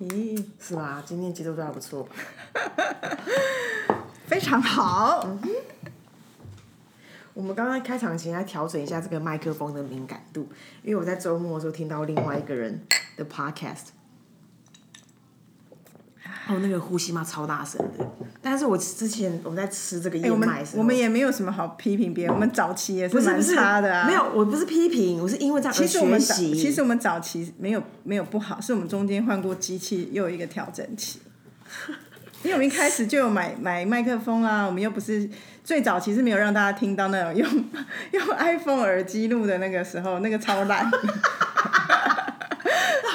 [0.00, 1.02] 咦，是吧？
[1.06, 2.06] 今天节奏都还不错。
[4.26, 5.26] 非常好。
[7.32, 10.48] 我们刚刚开场前要调整一下这个麦克风的敏感度，
[10.82, 12.86] 因为我在周末的时候听到另外一个人
[13.16, 13.88] 的 podcast，
[16.48, 18.06] 哦，那个呼吸嘛超大声的。
[18.40, 24.06] 但是我之前我们在吃这个燕麦的时候，我们也没有什么好批评别人，我们早期也蛮不是不是差的啊。
[24.06, 26.20] 没有，我不是批评，我是因为这样而其实我们。
[26.20, 31.20] 其实我们早期没有没有不好，是我们中间换过机器，又有一个调整期。
[32.42, 35.28] 因为我们一开始就有买买麦克风啊，我们又不是
[35.64, 37.64] 最早其实没有让大家听到那种用
[38.12, 40.88] 用 iPhone 耳机录的那个时候，那个超烂。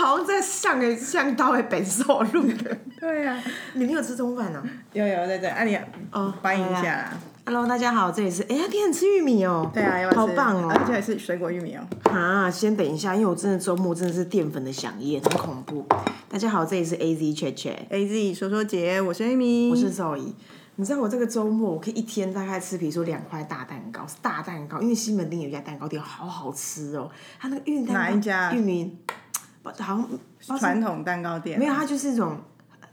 [0.02, 2.76] 好像在上个像刀的本寿路的。
[3.00, 3.42] 对啊，
[3.76, 5.78] 你没有吃中饭呢、有有在这，啊你
[6.12, 7.14] 哦欢迎一下啦。
[7.46, 9.70] Hello，大家好，这里是哎，今天吃玉米哦。
[9.74, 10.72] 对啊，要要好棒哦。
[10.74, 11.82] 而且还是水果玉米哦。
[12.12, 15.86] 啊，先等一下，因为我真的周末真的是淀粉的响应，很恐怖。
[16.28, 20.34] 大家好，这里是 A Z 切切，A Z 说说姐，我是 Amy，我是 Zoe。
[20.78, 27.10] 你知道我这个周末我可以一天大概吃，比如说两块大蛋糕，是大蛋糕，因为西门町有一家蛋糕店好好吃哦，
[27.40, 29.14] 它那个玉米蛋糕哪一家玉米，不
[29.64, 30.08] 好
[30.40, 31.58] 像传统蛋糕店。
[31.60, 32.38] 没有，它就是一种，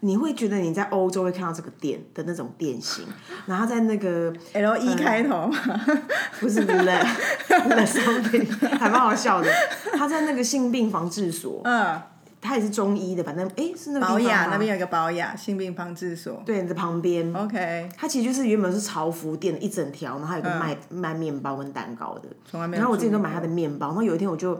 [0.00, 3.04] 你会觉得你在欧洲会看到这个店的那种店型，
[3.46, 5.58] 然后在那个 L E 开头嘛，
[6.40, 8.46] 不是不是不是商品，
[8.78, 9.50] 还蛮好笑的。
[9.96, 12.00] 他在那个性病防治所，嗯，
[12.40, 16.40] 他也是中医的，反正哎是那个地宝方吗雅那边有一个保雅性病防治所。
[16.46, 17.34] 对在旁边。
[17.34, 22.28] OK，它其实就是原本是潮服店的一整条，然后还有个嗯卖、卖面包跟蛋糕的。
[22.44, 22.80] 从来没有。
[22.80, 23.48] 然后我之前都买他的。
[23.48, 24.52] 面包，然后有一天我就，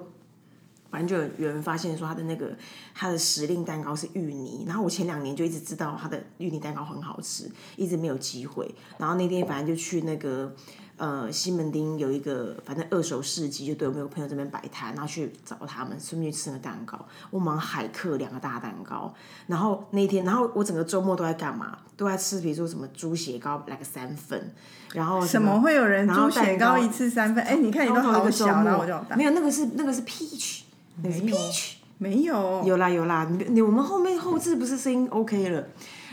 [0.91, 2.51] 反正就有有人发现说他的那个
[2.95, 8.75] 他的时令蛋糕是芋泥，然后我前两年就一直知道他的芋泥蛋糕很好吃，一直没有机会。
[8.99, 10.55] 然后那天反正就去那个
[10.97, 16.99] 呃西门町有一个反正二手市集，就对我们有朋友这边摆摊，然后去找他们，顺便去吃那个蛋糕。
[17.31, 19.15] 我们海客两个大蛋糕，
[19.47, 21.79] 然后那天，然后我整个周末都在干嘛？
[21.97, 24.53] 都在吃，比如说什么猪血糕来个三份，
[24.93, 27.43] 然后什么会有人猪血糕糕一次三份？
[27.43, 29.25] 哎，你看你都好小，然后末我就没。
[29.25, 30.58] 有那个是那个是 peach，
[31.03, 32.63] 那个是没有 peach，没有。
[32.65, 35.67] 有啦有啦，你你我们后面后置不是声音 OK 了，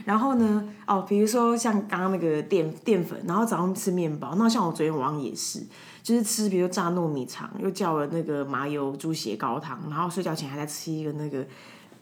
[0.06, 5.64] 然后呢，哦，比如说像刚刚那个淀淀粉，然后早上吃面包，那像我昨天晚上也是，
[6.02, 11.46] 就是吃比如炸糯米肠，又叫了那个麻油猪血高汤，然后睡觉前还在吃一个那个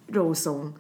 [0.08, 0.74] 肉松。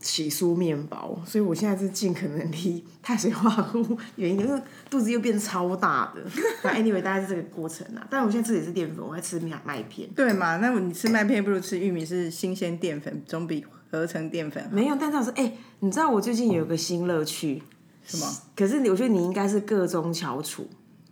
[0.00, 6.22] 起酥面包，所以我现在是尽可能离 碳水化合物远一点，因为肚子又变超大的。
[6.62, 8.06] 那 anyway，大概是这个过程啊。
[8.08, 10.08] 但我现在吃的也是淀粉，我在吃麦麦片。
[10.14, 10.58] 对嘛？
[10.58, 14.70] 那你吃麦片不如吃玉米，是新鲜淀粉，总比合成淀粉好。
[14.70, 17.62] 没有，但是我说，哎、你知道我最近有个新乐趣，
[18.04, 18.26] 什么？
[18.54, 20.68] 可是我觉得你应该是各中翘楚，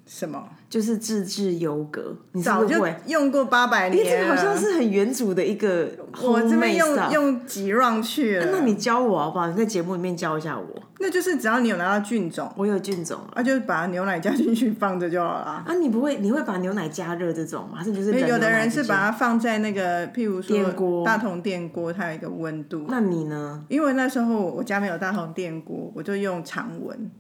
[0.07, 0.49] 什么？
[0.71, 2.97] 就是自制优格，你是早就不是会？
[3.07, 4.29] 用过八百因为这年了。
[4.29, 5.89] 个好像是很原主的一个
[6.23, 8.47] 我这边用 stuff 用几 round 去了。
[8.53, 9.49] 那你教我好不好？
[9.49, 10.83] 你在节目里面教一下我。
[10.99, 15.65] 那就是只要你有拿到菌种，我有菌种啊，啊，就把牛奶加进去放着就好了啊。
[15.67, 17.79] 啊你不会你会把牛奶加热这种吗？
[17.79, 22.87] 还是你就是冷有的牛奶直接人是把它放在那个，譬如说电锅大同电锅，它有一个温度。
[22.89, 23.65] 那你呢？
[23.69, 27.11] 因为那时候我家没有大同电锅，我就用常温。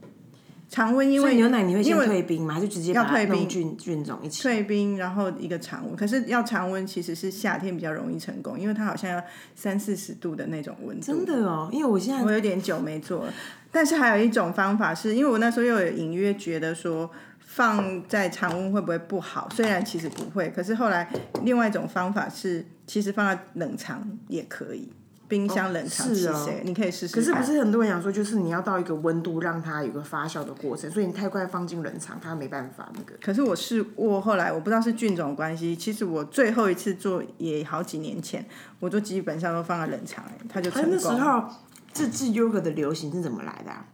[0.68, 4.42] 常温因为牛奶你会先因为退冰嘛，就直接要退冰菌菌种一起？
[4.42, 5.94] 退冰，然后一个常温。
[5.94, 9.22] 可是要常温其实是夏天比较容易成功，因为它好像要
[9.54, 11.06] 三四十度的那种温度。
[11.06, 13.32] 真的哦，因为我现在我有点久没做了，
[13.70, 21.08] 但是还有一种方法是，因为我那时候又有隐约觉得说放在常温会不会不好，虽然其实不会，可是后来
[21.44, 24.90] 另外一种方法是，其实放在冷藏也可以，
[25.28, 27.42] 冰箱冷藏是哦你可以试试可是不。
[27.42, 33.14] 是很多人讲说，就是你要到一个温度，让它有个发酵的过程，所以你太快放进冷藏，它没办法那个。
[33.22, 38.44] 可是我试过，后来我不知道是菌种关系，其实我最后一次做也好几年前，
[38.80, 40.92] 我就基本上都放在冷藏，哎，它就成哎，功。
[40.94, 41.44] 那时候
[41.92, 43.86] 自制优格的流行是怎么来的、啊？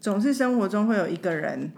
[0.00, 1.72] 总是生活中会有一个人，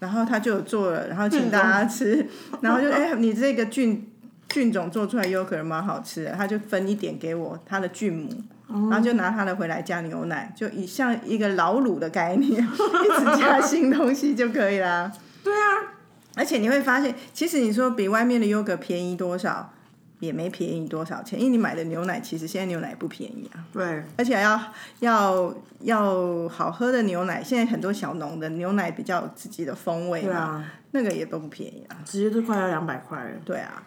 [0.00, 2.26] 然后他就有做了，然后请大家吃，
[2.60, 4.07] 然后就哎、你这个菌
[4.48, 8.28] 菌种做出来优格蛮好吃的，他就分一点给我他的菌母。
[8.70, 15.10] 然后就拿他的回来加牛奶，就以像一个老卤的概念， 一直加新东西就可以啦。
[15.42, 15.96] 对啊，
[16.36, 19.72] 而且你会发现，其实你说比外面的优格便宜多少，
[20.20, 23.64] 也没便宜多少钱，因为你买的牛奶其实现在牛奶不便宜啊。
[23.72, 24.60] 对，而且要
[25.00, 31.96] 要要好喝的牛奶，现在很多小农的牛奶比较有自己的风味嘛，啊，那个也都不便宜啊。
[32.04, 33.30] 直接都快要两百块了。
[33.46, 33.82] 对啊，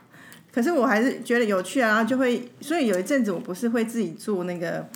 [0.51, 4.88] 可是我还是觉得有趣啊，然后就会，所以有一阵子我不是会自己做那个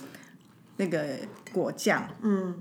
[0.77, 1.03] 那个
[1.53, 2.55] 果酱，嗯，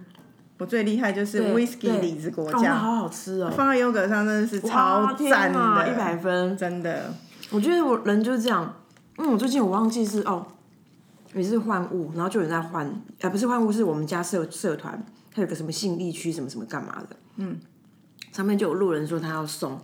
[0.58, 2.00] 我最厉害就是对 whisky 对。
[2.00, 6.56] 李子果哦，那酱，好好吃哦，放在优格上真的是超赞的，一百分。
[6.56, 7.12] 真的。
[7.50, 8.76] 我觉得我人就是这样，
[9.19, 10.46] 嗯，我最近我忘记是哦，
[11.35, 12.88] 也是换物，然后就有人在换，
[13.20, 17.58] 呃，不是换物，是我们家社社团，它有个什么信义区什么什么干嘛的，嗯，
[18.32, 19.81] 上面就有路人说他要送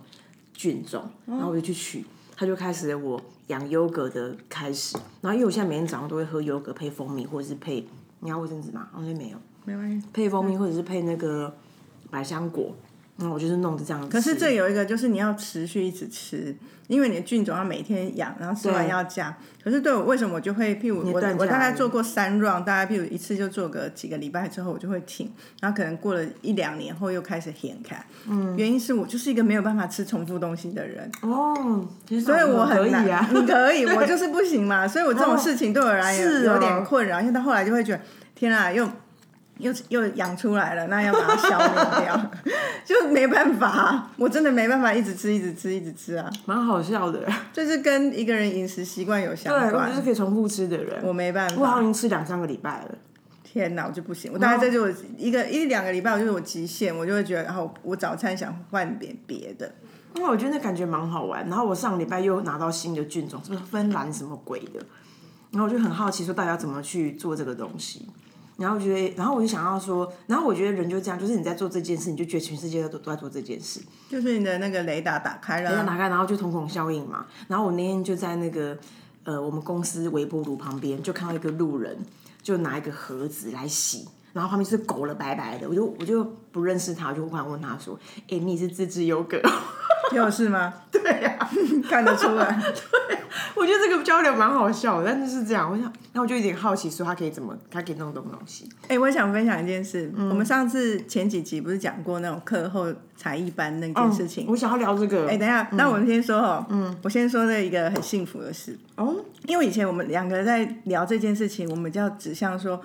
[0.53, 2.05] 菌种，然后我就去取，
[2.41, 7.87] 他就开始了我养优格的开始，然后因为我现在每天早上都会喝优格配蜂蜜，或者是配
[8.19, 8.87] 你要卫生纸吗？
[8.91, 10.07] 好像没有，没关系。
[10.11, 11.55] 配蜂蜜或者是配那个
[12.09, 12.73] 百香果，
[13.29, 14.09] 我就是弄着这样吃。
[14.09, 16.55] 可是这有一个就是你要持续一直吃，
[16.87, 19.35] 因为你的菌种要每天养，然后吃完要加。
[19.63, 28.03] 可是对我为什么我就会，譬如我我大概做过三 round，大概譬如一次就做个几个礼拜之后我就会停，然后可能过了一两年后又开始显开。
[28.27, 33.03] 嗯，原因是我就是一个没有办法吃重复东西的人，哦，其实所以我很难。
[33.03, 34.87] 可以啊，你可以，我就是不行嘛。
[34.87, 38.01] 所以我这种事情对我而言是哦有点困扰，因为到后来就会觉得，
[38.33, 38.87] 天啊，又。
[39.61, 42.31] 又又养出来了，那要把它消灭掉，
[42.83, 46.29] 就没办法，我真的没办法一直吃，一直吃，一直吃啊！
[46.45, 47.25] 蛮好笑的。
[47.53, 49.89] 就是跟一个人饮食习惯有相对，我关。
[49.89, 51.01] 就是可以重复吃的人。
[51.03, 52.95] 我没办法我好像，已经吃两三个礼拜了。
[53.43, 54.31] 天哪，我就不行。
[54.33, 54.87] 我大概这就
[55.17, 59.71] 一个一两个礼拜，我就是我极限，我就会觉得，然后我早餐想换点别的。
[60.15, 61.47] 因为我觉得那感觉蛮好玩。
[61.47, 64.79] 然后我上礼拜又拿到新的菌种，是不是芬兰什么鬼的？
[65.51, 68.07] 然后我就很好奇，说大家怎么去做这个东西。
[68.57, 73.79] 然后我觉得，然后我就想要说，然后我觉得人就这样，就是你在做这件事，你就觉得全世界都都在做这件事。
[74.09, 77.25] 就是你的那个雷达打开了雷达打开，然后就瞳孔效应嘛。
[77.47, 78.77] 然后我那天就在那个
[79.23, 81.97] 呃我们公司微波炉旁边，就看到一个路人
[82.43, 87.99] 就拿一个盒子来洗，然后旁边是狗了白白的，我就我就不认识他，我就忽然问他说
[88.29, 89.41] ：“哎、你是自制优格？”
[90.15, 90.73] 有事吗？
[90.91, 91.49] 对呀、
[91.89, 92.59] 看得出来。
[93.09, 93.17] 对
[93.55, 98.67] 我觉得这个交流蛮好笑的，但是是这样，我想，那我就有点好奇，说他可以怎么，他可以弄这种东西。
[98.87, 100.11] 哎、我想分享一件事。
[100.15, 104.45] 嗯我们上次前几集不是讲过那种课后才艺班那件事情？
[104.47, 105.27] 我想要聊这个。
[105.27, 109.15] 哎、等一下，那我们先说哦，嗯，我先说这一个很幸福的事，哦，
[109.47, 112.81] 因为以前我们两个在聊这件事情，我们就要指向说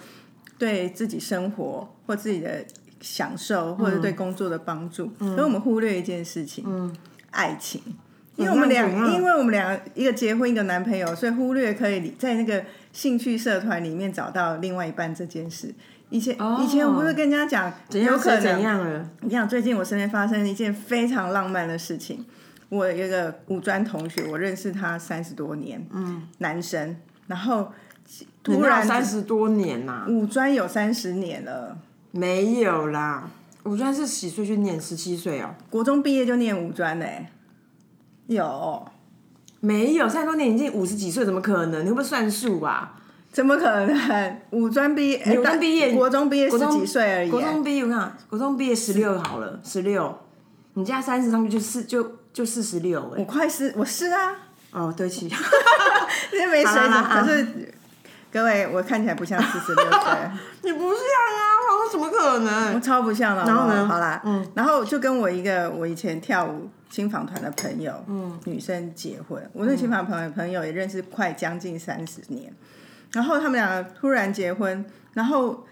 [0.59, 2.65] 对自己生活或自己的
[3.01, 6.95] 享受，或者对工作的帮助，所以我们忽略一件事情，嗯，
[7.37, 7.81] 爱情。
[8.37, 12.63] 因为我们两怎样，因为我们两个一个结婚，一个男朋友，所以忽略可以在那个
[12.93, 15.75] 兴趣社团里面找到另外一半这件事。
[16.11, 19.09] 以前、以前我不是跟人家讲，怎样有可能怎样了？
[19.23, 22.27] 你讲最近我身边发生了一件非常浪漫的事情。
[22.69, 26.97] 我有一个五专同学，我认识他三十多年，嗯，男生，
[27.29, 27.73] 然后
[28.43, 31.79] 突然三十多年呐、五专有三十年了，
[32.11, 33.31] 没有啦，
[33.67, 34.81] 我专是几岁去念？
[34.81, 37.27] 十七岁哦，国中毕业就念五专嘞、
[38.29, 38.87] 有，
[39.61, 41.85] 没有，三十多年已经五十几岁，怎么可能？
[41.85, 42.95] 你会不会算数啊？
[43.33, 44.41] 怎么可能？
[44.51, 50.17] 五专毕业，五专毕业国中毕业十几岁而已、国中毕业，我看国中毕业十六好了，十六，
[50.75, 53.19] 你加三十上去就四就就四十六哎。
[53.19, 54.33] 我快是，我是啊，
[54.71, 55.27] 哦，对不起，
[56.33, 57.75] 因为没水准，可是
[58.37, 60.13] 各位，我看起来不像四十六岁。
[60.63, 61.41] 你不像啊！
[61.73, 62.81] 我说怎么可能我？
[62.81, 63.47] 超不像了。
[63.47, 69.43] 然后呢好啦，嗯，然后就跟我一个我以前跳舞轻纺团的朋友，嗯，女生结婚。
[69.55, 72.53] 我那轻纺朋友朋友也认识快将近三十年，
[73.13, 74.85] 然后他们两个突然结婚，
[75.15, 75.65] 然后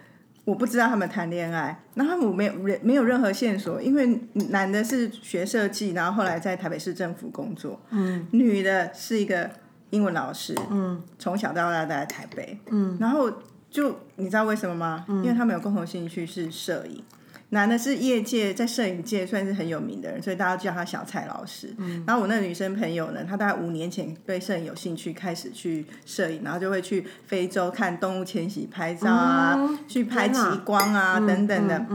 [0.46, 4.18] 我不知道他们谈恋爱，然后我没有没有任何线索，因为
[4.48, 9.50] 男的是学设计，然后后来在台北市政府工作，嗯，女的是一个
[9.94, 13.30] 英文老师，嗯，从小到大都在台北，嗯，然后
[13.70, 15.04] 就你知道为什么吗？
[15.08, 17.02] 因为他们有共同兴趣是摄影。
[17.50, 21.72] 男的是业界在摄影界算是很有名的人，所以大家叫他小蔡老师。
[22.04, 31.86] 然后我那个女生朋友呢，她大概五年前对摄影有兴趣，开始去摄影，然后就会去非洲看动物迁徙拍照啊，去拍极光啊等等的，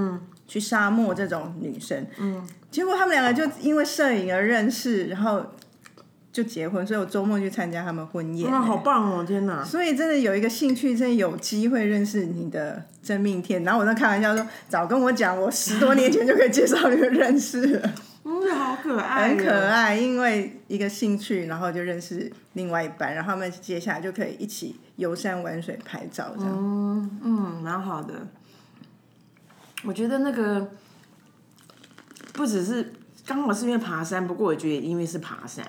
[0.48, 2.08] 去沙漠这种女生。
[2.72, 5.44] 结果他们两个就因为摄影而认识，然后
[6.42, 8.50] 就结婚，所以我周末去参加他们婚宴。
[8.50, 9.26] 哇，好棒哦！
[9.26, 13.62] 天哪，所以真的有一个兴趣，真的有机会认识你的真命天。
[13.66, 17.94] 然后我在开玩笑说，早跟我讲，我十多年前就可以介绍你们认识了，
[18.24, 19.52] 嗯，好可爱，很可。
[19.52, 19.98] 爱。
[19.98, 26.56] 因为一个兴趣，然后就认识另外一半，然后他们接下来就可以一起游山玩水、拍照这样。
[27.22, 28.14] 嗯，蛮好的。
[29.84, 30.72] 我觉得那个
[32.32, 32.94] 不只是
[33.26, 35.66] 刚好是因为爬山，不过我觉得因为是爬山，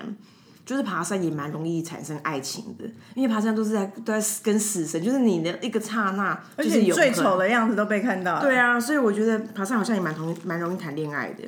[0.71, 8.39] 就是爬山也蛮容易产生爱情的，因为爬山都是在都在跟死神，就是你的一个刹那，而且最丑的样子都被看到。
[8.39, 11.43] 对啊，所以我觉得爬山好像也蛮容易蛮容易谈恋爱的。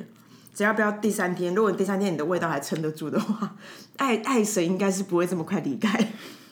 [0.54, 3.56] 只要不要第三天，如果你第三天你的味道还撑得住的话，
[3.96, 5.98] 爱爱神应该是不会这么快离开。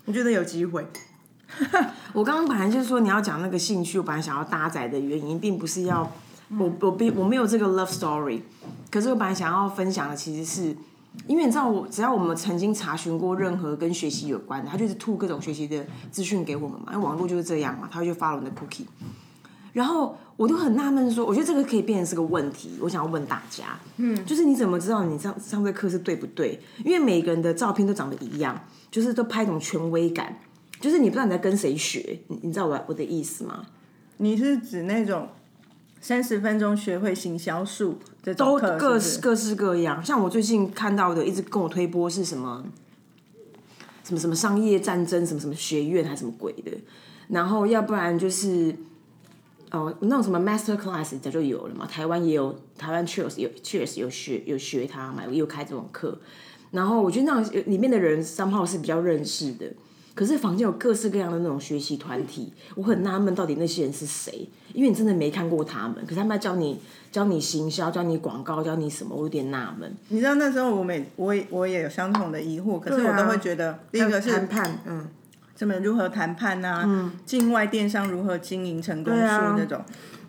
[0.06, 0.86] 我觉得有机会。
[2.14, 6.10] 我刚刚本来就是说你要讲那个兴趣，我本来想要搭载的原因，并不是要
[6.58, 8.40] 我我并我没有这个 love story，
[8.90, 10.74] 可是我本来想要分享的其实是
[11.26, 18.86] 因为你知道我，只要我们曾经查询过任何跟学习有关的，他就是吐各种学习的资讯给我们嘛，因为网络就是这样嘛，他就发了我的 cookie。
[19.72, 26.60] 然后我都很纳闷说，我觉得这个可以变成是个问题，我想要问大家，嗯，就是你怎么知道你上上这课是对不对？
[26.84, 30.40] 因为每个人的照片都长得一样，就是都拍一种权威感，
[30.78, 33.64] 就是你不知道你在跟谁学，你你知道我我的意思吗？
[34.18, 35.28] 你是指那种
[36.02, 37.98] 三十分钟学会行销术
[38.36, 40.04] 都各各式各样。
[40.04, 42.64] 像我最近看到的，一直跟我推播是什么
[44.04, 46.72] 什么什么商业战争，什么什么学院还是什么鬼的，
[47.28, 48.74] 然后要不然就是。
[49.72, 56.20] 哦，那种什么 master class 早就有了嘛，台湾也有，台湾 Cheers 有 Cheers 有学有学它嘛，也有开这种课。
[56.72, 59.72] 然后我觉得那种里面的人三号是比较认识的，
[60.14, 66.78] 可是房间有各式各样的那种学习团体，我很纳闷到底那些人是谁，因为你真的没看过他们，可是他们在教你
[67.10, 69.90] 教你行销，教你广告，教你什么，我有点纳闷。
[70.08, 75.08] 你知道那时候我每我也我也有相同的疑惑，可是我都会觉得，第一个是谈判，嗯，
[75.54, 79.82] 怎么如何谈判呐、境外电商如何经营成功术这种。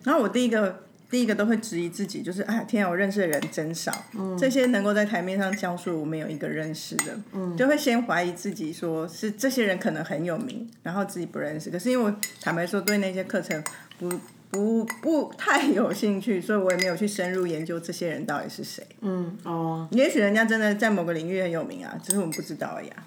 [0.04, 0.80] 然后我第一个
[1.14, 11.70] 第一个都会质疑自己，就是啊天啊，我认识的人真少，嗯这些能够在台面上教书，我没有一个认识的，嗯就会先怀疑自己，说是这些人可能很有名，然后自己不认识。
[11.70, 13.62] 可是因为我坦白说，对那些课程
[13.96, 14.10] 不
[14.50, 18.84] 不不太有兴趣，所以我也没有去深入研究这些人到底是谁。
[19.02, 23.06] 嗯，哦，也许人家真的在某个领域很有名啊，只是我们不知道而已啊。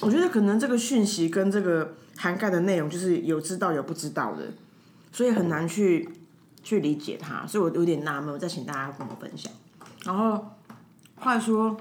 [0.00, 4.44] 我觉得可能这个讯息跟这个涵盖的内容就是有知道有不知道的，
[5.10, 6.08] 所以很难去
[6.66, 9.52] 去理解它，所以我有点纳闷，我再请大家跟我分享。
[10.04, 10.44] 然后
[11.14, 11.76] 话说，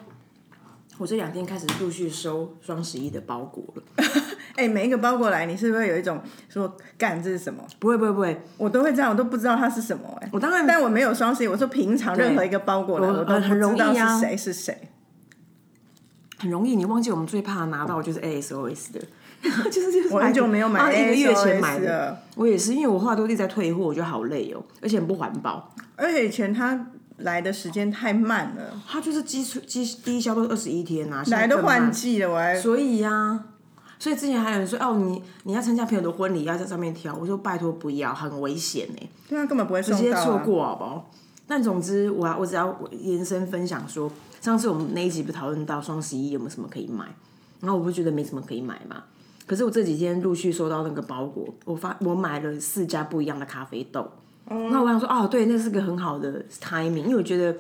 [1.00, 3.84] 我这两天开始陆续收双十一的包裹了，
[4.54, 7.66] 哎、每一个包裹来，你是不是有一种说干这是什么？
[7.80, 14.90] 不会不会不会，我都会这样，我都不知道它是什么哎、我当然但我没有双十一，我说平常任何一个包裹来，我我都不很容知道易啊是谁是谁。
[16.38, 19.02] 很容易，你忘记我们最怕拿到就是 ASOS 的，
[19.72, 25.74] 就是就是我很久没有买啊一个月前买的，我也是，因为我后来都一直在退货，我觉得好累哦，而且很不环保。
[25.96, 26.88] 而且以前它
[27.18, 33.46] 来的时间太慢了，它就是基础基低消都是二十一天呐、啊，来都换季了，我还所以呀、
[33.98, 40.14] 所以之前还有人说，哦，你你要参加朋友的婚礼，要在上面挑，我说拜托不要，很危险呢、对啊，根本不会送直接。
[40.14, 41.12] 错过好不好？
[41.48, 44.12] 但总之，我要我只要延伸分享说，
[44.42, 47.06] 上次我们那一集不讨论到双十一有没有什么可以买，
[47.62, 49.04] 然后我不是觉得没什么可以买嘛。
[49.46, 54.10] 可是我这几天陆续收到那个包裹，我发我买了四家不一样的咖啡豆。
[54.48, 57.58] 那我想说，哦，对，那是个很好的 timing，因为我觉得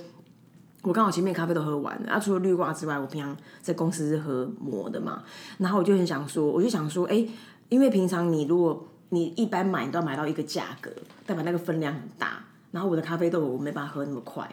[0.83, 5.23] 我刚好前面咖啡都喝完了，啊，除了绿挂之外，我平常在公司是喝磨的嘛，
[5.57, 7.27] 然后我就很想说，我就想说，哎，
[7.69, 10.91] 因为平常你如果你一般买，你都要买到一个价格，
[11.25, 14.47] 代表那个分量很大，然后我的咖啡豆我没办法喝那么快，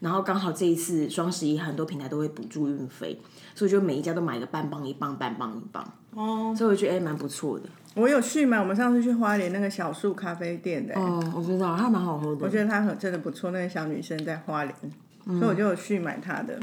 [0.00, 3.20] 然后刚好这一次双十一很多平台都会补助运费，
[3.54, 7.68] 所以就每一家都买个半磅一磅，半磅一磅，哦，所以我觉得哎蛮不错的。
[7.94, 14.74] 我有去买，我们上次去花莲那个小树咖啡店的、哦，我知道它蛮好喝的，我觉得它很真的不错，那个小女生在花莲，
[15.24, 16.58] 所以我就有去买它的。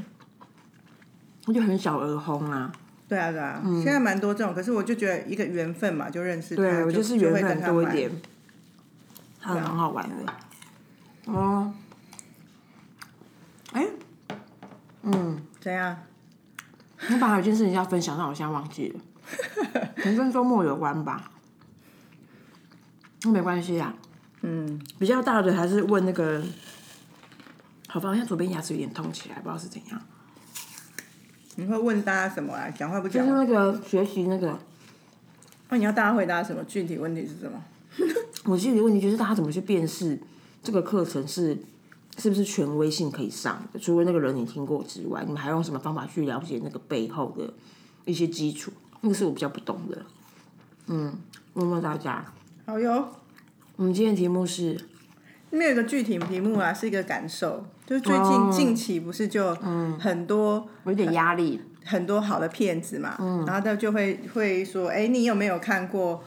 [1.46, 2.72] 我就很小而红啊。
[3.08, 8.10] 对啊，对啊，现在蛮多这种，可是我就觉得一个缘分嘛，就认识他，对，我就就是缘分多一点，
[9.40, 10.34] 它蛮好玩的。
[11.26, 11.72] 哦，
[13.74, 13.86] 哎，
[15.60, 15.96] 怎样？
[17.10, 19.00] 我本来有件事情要分享，但我现在忘记了，
[19.96, 21.32] 可能跟周末有关吧。
[23.24, 23.94] 那没关系啊。
[24.42, 26.44] 嗯，比较大的还是问那个，
[27.88, 30.02] 好吧，现在左边牙齿有点痛起来，不知道是怎样。
[31.56, 32.70] 你会问大家什么啊？
[32.70, 33.32] 讲话不讲话？
[33.32, 34.58] 就是那个学习那个，
[35.70, 36.64] 那、你要大家回答什么？
[36.66, 37.64] 具体问题是什么？
[38.46, 40.20] 我心里的问题就是大家怎么去辨识
[40.62, 41.58] 这个课程是
[42.18, 43.80] 是不是权威性可以上的？
[43.80, 47.54] 除了那个人你听过之外，你们还用什么方法去了解那个背后的
[48.06, 48.72] 一些基础？
[49.02, 50.06] 那个是我比较不懂的。
[50.88, 51.14] 嗯，
[51.54, 52.26] 问问大家。
[52.66, 53.08] 好哟，
[53.76, 54.80] 我们今天的题目是
[55.50, 57.66] 没有一个具体题目啊，是一个感受。
[57.86, 59.54] 就是最近、哦近期不是就
[60.00, 66.24] 很多、我有点压力，很多好的片子嘛，然后他就会会说，哎，你有没有看过？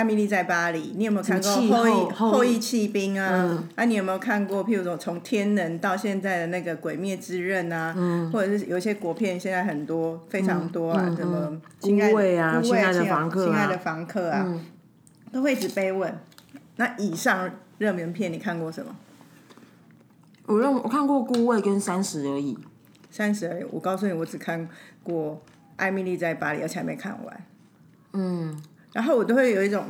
[0.00, 3.62] 艾米丽在巴黎，你有没有看过后后后羿弃兵啊？
[3.74, 4.64] 啊，你有没有看过？
[4.64, 7.94] 譬如说从天能到现在的那个鬼灭之刃啊，
[8.32, 14.58] 或者是有一些国片，现在很多非常多啊，什么亲爱孤味啊亲爱的房客啊亲爱的房客啊，
[15.30, 16.18] 都会一直被问。
[16.76, 18.96] 那以上热门片你看过什么？
[20.46, 22.54] 我认我看过《孤味》跟《三十而已》，
[23.10, 23.64] 三十而已。
[23.70, 24.66] 我告诉你，我只看
[25.02, 25.34] 过
[25.76, 27.44] 《艾米丽在巴黎》，而且还没看完。
[28.12, 28.60] 嗯，
[28.92, 29.86] 然后我都会有一种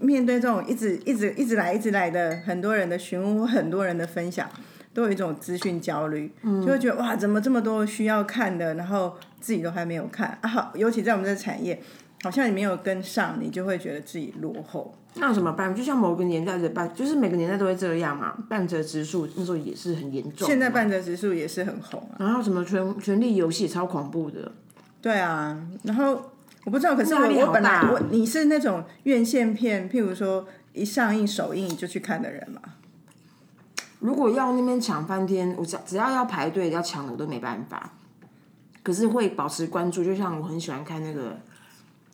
[0.00, 4.48] 面对这种一直一直一直来一直来的很多人的询问很多人的分享，
[4.92, 10.48] 都有一种资讯焦虑，就会觉得哇，怎么这么多需要看的，然后自己都还没有看啊。
[10.48, 11.80] 好，尤其在我们这产业，
[12.22, 14.94] 好像你没有跟上，你就会觉得自己落后。
[15.14, 15.74] 那有怎么办？
[15.74, 18.34] 就像某个年代的半，就是每个年代都会这样嘛。
[18.48, 20.48] 半折指数那时候也是很严重。
[20.48, 22.16] 现在半折指数也是很红啊。
[22.18, 24.50] 然后什么权权力游戏超恐怖的。
[25.02, 26.31] 对啊，然后
[26.64, 32.60] 我不知道，可是我我本来我你是那种院线片，譬如说一上映首映就去看的人嘛？
[34.00, 37.92] 如果要那边抢翻天，我只只要要排队要抢的我都没办法。
[38.82, 41.38] 可是会保持关注，就像我很喜欢看那个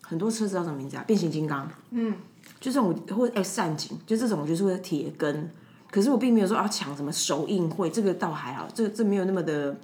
[0.03, 1.05] 很多车子叫什么名字啊？
[1.07, 1.71] 变形金刚。
[1.91, 2.15] 嗯。
[2.61, 5.51] 就这种或者 X 战警，就这种就是会铁根。
[5.91, 9.77] 可是我并没有说要抢什么首映会，这个倒还好，这这没有那么的，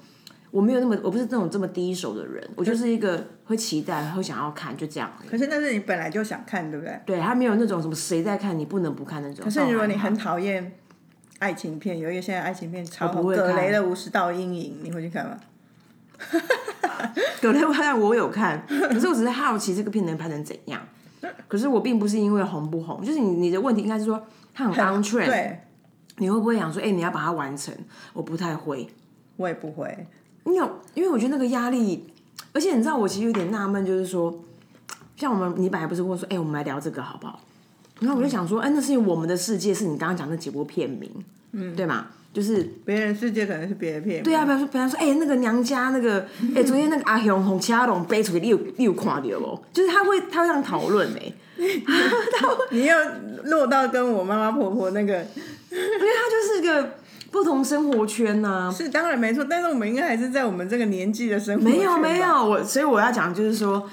[0.54, 5.11] 我没有那么，我不是那种这么第一手的人，我就是一个会期待，会想要看，就这样。
[5.28, 6.96] 可是那是你本来就想看，对不对？
[7.04, 9.44] 对他没有那种什么谁在看，你不能不看那种。
[9.44, 10.70] 可是如果你很讨厌
[11.40, 15.37] 爱情片，有一个现在爱情片超红，葛雷的五十道阴影，你会去看吗？
[17.42, 20.80] 葛雷我看我有看，可是我只是好奇这个片能拍成怎样。
[21.49, 25.61] 可是我并不是因为红不红，就是你你的问题应该是说它很 on trend，对，
[26.18, 27.75] 你会不会想说，哎，你要把它完成？
[28.12, 28.87] 我不太会，
[29.37, 30.06] 我也不会。
[30.44, 32.06] 你有，因为我觉得那个压力，
[32.52, 34.34] 而且你知道，我其实有点纳闷，就是说，
[35.16, 37.40] 像我们，你本来不是问说，哎，我们来聊这个好不好？
[38.00, 41.10] 然后我就想说，哎，那是我们的世界是你刚刚讲那几部片名，
[41.52, 42.06] 嗯，对吗？
[42.32, 49.64] 就是别人世界可能是别的片，对啊，比方说，比方说，哎，那个娘家那个，哎，昨天那个阿雄从其他龙背出去，你有你有看到不？
[49.72, 51.32] 就是他会他会这样讨论哎，
[52.72, 52.98] 你要
[53.44, 55.12] 落到跟我妈妈婆婆那个，
[55.70, 56.96] 因为他就是个
[57.35, 63.91] 不同生活圈呐，是当然没错，但是我们应该还是在我们这个年纪的生活圈，没有没有，我所以我要讲就是说。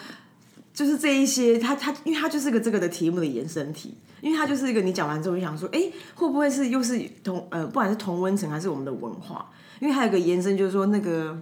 [0.74, 9.52] 就是这一些，他他，因为他就是个这个的题目的延伸题，因为他就是一个你讲完之后，就想说，哎，会不会是又是同呃，不管是同温层还是我们的文化？
[9.82, 11.38] 因为还有个延伸，就是说那个，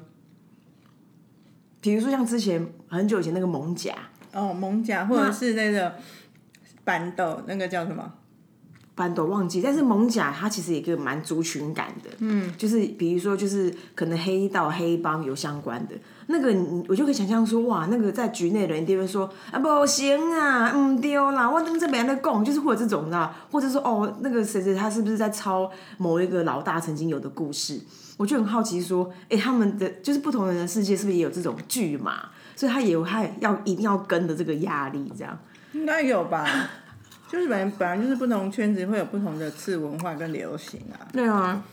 [1.79, 3.94] 比如说像之前很久以前那个蒙甲
[4.34, 5.94] 哦，蒙甲或者是那个
[6.84, 8.12] 板豆，那个叫什么？
[9.00, 15.96] 板豆忘记，但是蒙甲它其实也个蛮族群感的，嗯，就是比如说就是可能黑道黑帮有相关的。
[16.27, 16.53] 那个，
[16.90, 27.79] 我就可以想象说，哇，那个在局内的人一定会说啊，不行啊，嗯丢啦，我等这边在供，就是或者这种的，或者说哦，那个谁谁他是不是在抄某一个老大曾经有的故事？
[28.18, 32.25] 我就很好奇说，哎，他们的就是不同人的世界是不是也有这种剧嘛？
[32.55, 35.40] 所以他也有他要一定要跟的这个压力，这样
[35.72, 36.46] 应该有吧？
[37.29, 41.07] 就是本来本来就是不同圈子会有不同的次文化跟流行啊。
[41.13, 41.63] 对啊。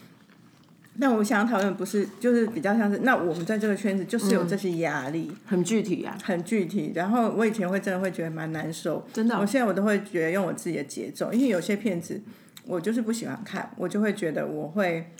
[0.98, 6.92] 那我想要讨论不是，就是比较像是，那我们在这个圈子就是有这些压力，很具体啊，很具体。
[6.94, 9.38] 然后我以前会真的会觉得蛮难受，真的。
[9.38, 12.18] 我现在我都会觉得用我自己的节奏，因为有些片子
[12.64, 15.10] 我就是不喜欢看，我就会觉得我会，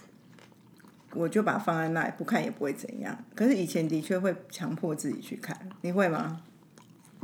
[1.13, 3.15] 我就把它放在那里不看也不会怎样。
[3.35, 6.41] 可是以前的确会强迫自己去看，你会吗？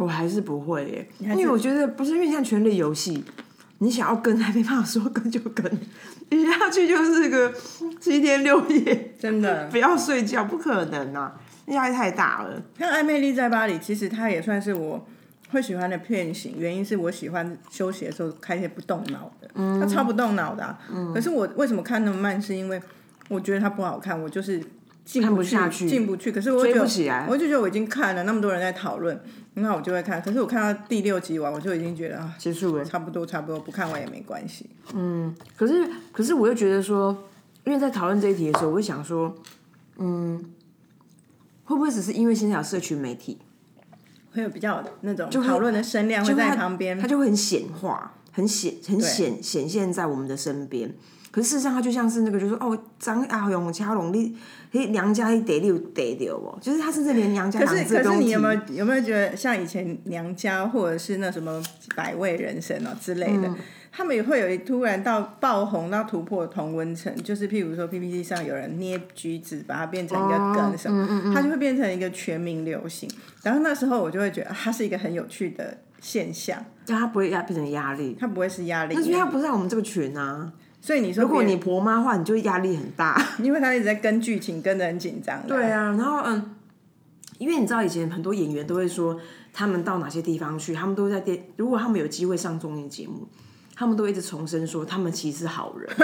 [0.02, 3.24] 我还是不会耶，因为我觉得不是因为像权力游戏。
[3.78, 5.66] 你想要跟还没办法说跟就跟，
[6.30, 7.52] 一下去就是个
[8.00, 11.34] 七天六夜， 真的不要睡觉，不可能啊，
[11.66, 12.62] 压力太大了。
[12.78, 15.04] 像《爱魅力在巴黎》，其实它也算是我
[15.50, 20.78] 会喜欢的片型，原因是我喜欢休息的时候看一些不动脑的，它超不动脑的。
[21.12, 22.40] 可是我为什么看那么慢？
[22.40, 22.80] 是因为
[23.28, 24.62] 我觉得它不好看，我就是
[25.04, 26.30] 进不下去，进不去。
[26.30, 29.20] 可是我追不起来，我就觉得我已经看了那么多人在讨论。
[29.54, 34.70] 那我就会看，可是我看到第六集完，我就已经觉得啊，结束了，差不多差不多，不看完也没关系。
[34.94, 37.24] 嗯，可是可是我又觉得说，
[37.64, 39.36] 因为在讨论这一题的时候，我会想说，
[39.98, 40.38] 嗯，
[41.64, 43.38] 会不会只是因为现在有社群媒体，
[44.32, 50.94] 会有比较那种讨论的声量会在旁边，它就会很显化，很显很显显现在我们的身边。
[51.32, 54.36] 可是事实上，它就像是那个，就是哦，张阿勇、嘉龙，你
[54.70, 61.62] 嘿娘家一得六得六哦，就是他甚至连娘家可是可是你有没有有没有觉得像以前娘家或者是那什么
[61.96, 63.50] 百味人生哦之类的，
[63.90, 73.10] 他们也会有一突然到爆红到突破同温层，就是譬如说 PPT 上有人捏橘子，把它变成一个梗什么，它就会变成一个全民流行。
[73.42, 80.52] 然后那时候我就会觉得它是一个很有趣的现象，但它不会压变成压力，它不会是压力，但是它不在我们这个群啊。
[80.84, 85.40] 所以你说，如果你婆妈话，你就压力很大， 因为她一直在跟剧情，跟的很紧张。
[85.46, 86.56] 对啊，然后嗯，
[87.38, 89.16] 因为你知道以前很多演员都会说，
[89.52, 93.28] 他们到哪些地方去，他们都在电，如果他们有机会上综艺节目，
[93.76, 95.88] 他们都一直重申说，他们其实是好人。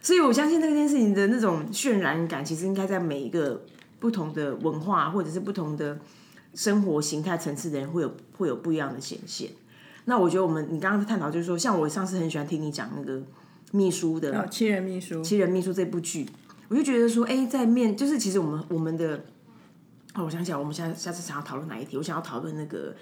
[0.00, 3.64] 所以我相信这件事情的那种渲染感，其实应该在每一个
[3.98, 5.98] 不同的文化或者是不同的
[6.54, 9.50] 生活形态层次的人，会有会有不一样的显现。
[10.08, 13.20] 那我觉得我们你刚刚探讨就是说，像我上次很喜欢听你讲那个
[13.72, 16.28] 秘书的哦，七人秘书，七人秘书这部剧，
[16.68, 19.24] 我就觉得说，哎，在面就是其实我们我们的，
[20.14, 21.96] 哦，我想起来，我们下下次想要讨论哪一题？
[21.96, 22.94] 我想要讨论那个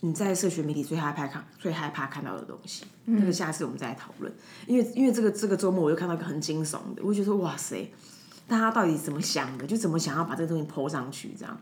[0.00, 4.32] 你在社群媒体最害怕看最害怕看到的东西，那个下次我们再来讨论。
[4.66, 7.92] 因为因为这个这个周末我又看到一个很惊悚的，我就觉得说哇塞，
[8.48, 9.66] 大家到底怎么想的？
[9.66, 11.34] 就怎么想要把这个东西抛上去？
[11.38, 11.60] 这样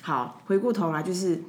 [0.00, 1.42] 好，回过头来就是。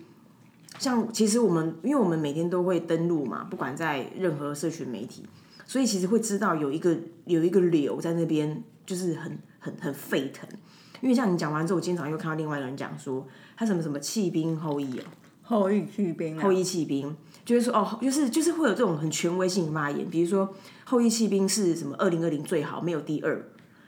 [0.82, 5.24] 像其实我们，因为我们每天都会登录嘛，不管在任何社群媒体，
[5.63, 10.50] 所以其实会知道有一个有一个流在那边，就是很很很沸腾。
[11.00, 15.04] 因为像你讲完之后，我经常又看到另外一个人讲说，他什么什么弃兵后裔哦，
[15.44, 17.15] 后裔弃兵啊，后裔弃兵，
[17.46, 20.52] 就是说哦，就是就是会有这种很权威性的发言，比如说
[20.86, 23.39] 后裔弃兵是什么二零二零最好，没有第二。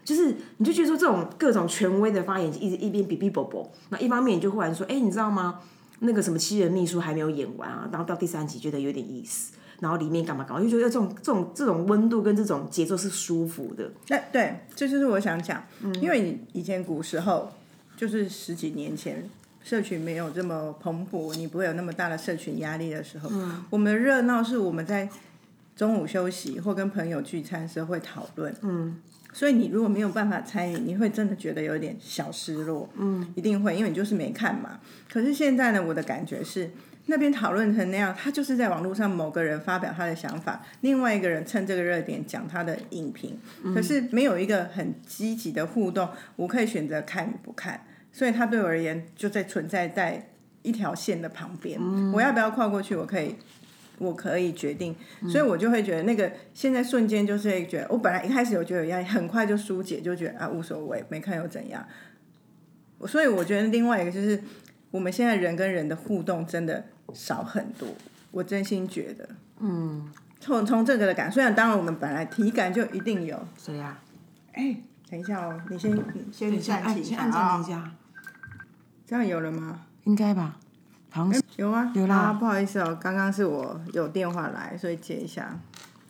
[0.05, 5.59] 就是你就觉得说这种各种权威的发言，一直一边哔哔啵啵，那一方面你就忽然说，哎，你知道吗？
[6.03, 13.91] 那个什么七人秘书还没有演完啊，然后到第三集觉得有点意思，然后里面干嘛干嘛，就觉得这种这种这种温度跟这种节奏是舒服的。
[14.09, 15.63] 那对，这就是我想讲，
[16.01, 17.51] 因为你以前古时候
[17.97, 19.29] 就是十几年前，
[19.63, 23.29] 社群没有这么蓬勃，你不会有那么大的社群压力的时候，
[23.69, 25.09] 我们的热闹是我们在
[25.75, 28.97] 中午休息或跟朋友聚餐时候会讨论，嗯，
[29.33, 34.79] 所以你如果没有办法参与，你会真的觉得有点小失落，嗯，一定会，因为你就是没看嘛。
[35.11, 36.69] 可是现在呢，我的感觉是。
[37.07, 43.37] 那边讨论成那样，他就是在网络上某个人发表他的想法，另外一个人趁这个热点讲他的影评，
[43.75, 50.29] 可是没有一个很积极的互动，我可以选择看与不看，所以他对我而言就在存在在
[50.61, 51.77] 一条线的旁边，
[52.13, 53.35] 我要不要跨过去，我可以，
[54.03, 54.95] 我可以决定，
[55.29, 61.87] 所以我就会觉得那个现在瞬间就是会觉得，我本来一开始有觉得有压力，很快就疏解，就觉得啊无所谓，没看又怎样，
[63.07, 64.41] 所以我觉得另外一个就是
[64.91, 66.85] 我们现在人跟人的互动真的。
[67.13, 67.87] 少很多，
[68.31, 73.99] 我真心觉得，嗯，从从这个的感，虽然当然我们本来体感就一定有，谁呀？
[74.53, 74.77] 哎，
[75.11, 77.91] 等一下哦，你先你先暂停，先按暂停一下，
[79.05, 79.81] 这样有了吗？
[80.05, 80.57] 应该吧，
[81.13, 81.91] 好像有吗？
[81.93, 85.47] 有啦，不好意思哦，刚刚是我有电话来，所以接一下。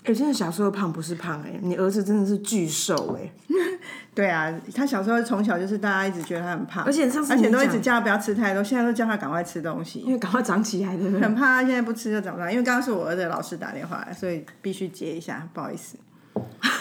[0.06, 3.30] 哎，真的小时候胖不是胖哎，你儿子真的是巨瘦哎。
[4.16, 11.04] 对啊，他小时候从小就是大家一直觉得他很胖，而且上次而且都一直叫他不要吃太多，现在都叫他赶快吃东西，因为赶快长起来的。
[11.20, 15.98] 很怕他现在不吃就长不大，因为刚刚是我儿子老师打电话来，所以必须接一下，不好意思。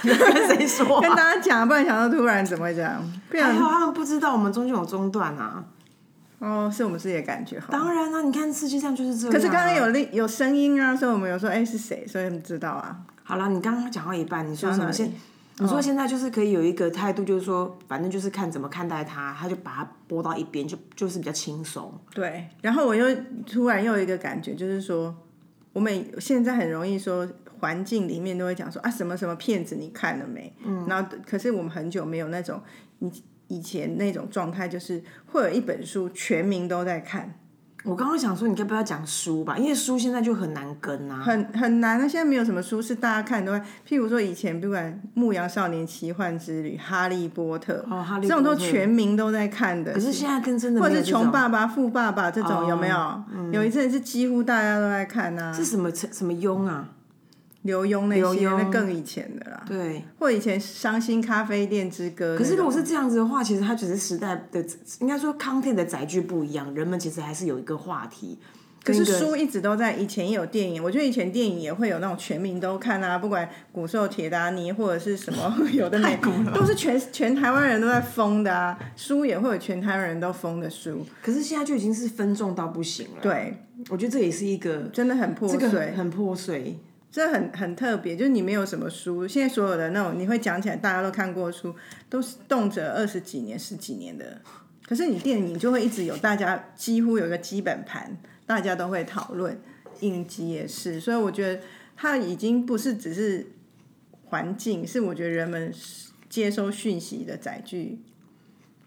[0.03, 0.15] 跟
[0.49, 1.01] 谁说？
[1.01, 3.03] 跟大家讲，不然想到突然怎么会这样？
[3.33, 5.63] 还好他们不知道我们中间有中断啊。
[6.43, 7.63] 哦，是我们自己的感觉。
[7.71, 9.33] 当然啊，你看世界上就是这样。
[9.33, 12.99] 可是刚刚有另有声音啊，所以我们有说哎是谁，所以你知道啊。
[13.23, 14.91] 好了，你刚刚讲到一半，你说什么？
[14.93, 15.13] 先
[15.59, 21.93] 你说现在就是可以有一个态度，就是说反正就是看怎么看待他，他就把它拨到一边，就就是比较轻松。
[22.13, 23.07] 对，然后我又
[23.47, 25.15] 突然又有一个感觉，就是说
[25.73, 27.29] 我们现在很容易说
[27.61, 30.53] 环境里面都会讲说啊什么什么骗子你看了没？
[30.65, 32.61] 嗯，然后可是我们很久没有那种
[32.99, 33.13] 以
[33.53, 37.35] 以前那种状态，就是会有一本书全民都在看。
[37.85, 39.59] 我刚刚想说，你该不要讲书吧？
[39.59, 42.07] 因为书现在就很难跟啊，很很难啊。
[42.07, 49.93] 现在没有什么书是大家看都会，譬如说以前不管《牧羊少年奇幻之旅》《哈利波特》哦，哈利这种都全民都在看的。
[49.93, 53.23] 可是现在跟真的或者是穷爸爸富爸爸这种有没有？
[53.51, 55.53] 有一阵是几乎大家都在看啊。
[55.53, 56.89] 是什么什么庸啊？
[57.63, 59.63] 刘墉那些，那更以前的啦。
[59.67, 62.35] 对，或以前《伤心咖啡店之歌》。
[62.39, 64.65] 可是如果是这样子的话，其实它只是时代的，
[65.01, 68.39] 应该说 content 的载具不一样，人们其实还是有一个话题。
[68.85, 76.19] 可是书一直都在，以前也有电影，我觉得以前电影也会有那种全民都看啊，不管古兽铁达尼或者是什么， 有的没，
[76.53, 78.77] 都是全全台湾人都在疯的啊。
[78.97, 83.23] 书也会有全台湾人都疯的书，可是现在就已经是分众到不行了。
[83.23, 83.57] 对，
[83.89, 86.77] 我觉得这也是一个真的很破碎，很破碎。
[87.13, 91.75] 这很很特别，就是你没有什么书，现在所有的那种你会讲起来，大家都看过书，
[92.09, 94.41] 都是动辄二十几年、十几年的。
[94.87, 99.61] 可是你电影就会一直有，大家几乎有一个基本盘，大家都会讨论。
[100.01, 101.61] 影集也是，所以我觉得
[101.95, 103.47] 它已经不是只是
[104.25, 105.71] 环境，是我觉得人们
[106.31, 108.01] 接收讯息的载具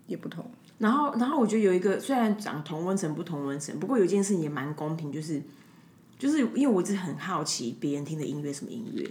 [0.08, 0.50] 也不同。
[0.80, 5.40] 然后，然后我觉得有一个，虽然讲同温层不同温层，不过有一件事也蛮公平，就是。
[6.17, 9.10] 就是因为我一直很好奇别人听的音乐什么音乐，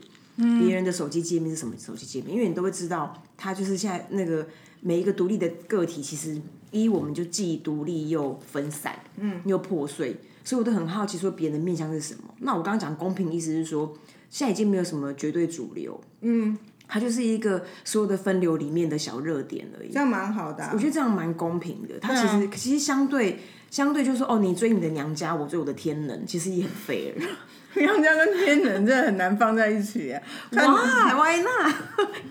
[0.58, 4.46] 别人的手机界面是什么手机界面，因为你都会知道，它就是现在那个
[4.80, 6.40] 每一个独立的个体，其实
[6.70, 12.34] 一我们就既独立又分散，嗯，又破碎，所以我都很好奇说别人的面向是什么。
[12.40, 13.96] 那我刚刚讲公平，意思是说
[14.30, 19.98] 现在已经没有什么绝对主流，嗯，它就是一个所有的分流里面的小热点而已这。
[19.98, 21.98] 样蛮好的啊、我觉得这样蛮公平的。
[22.00, 27.12] 它其实、其实相对相对就是说，哦，你追你的娘家，我追我的天能，其实也很 fair。
[27.76, 30.22] 娘家跟天人真的很难放在一起啊。
[30.52, 31.74] 哇，Why not？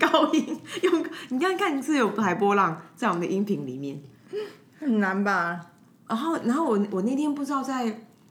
[0.00, 4.00] 高音用你看看，是有海波浪在我们的音频里面。
[4.78, 5.60] 很难吧？
[6.08, 7.84] 然后，然后我我那天不知道在，